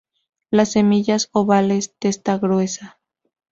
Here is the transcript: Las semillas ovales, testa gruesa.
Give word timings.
Las 0.49 0.71
semillas 0.71 1.29
ovales, 1.31 1.93
testa 1.99 2.39
gruesa. 2.39 2.97